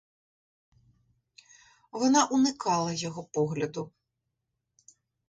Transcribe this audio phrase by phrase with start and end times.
[1.91, 3.91] Вона уникала його погляду.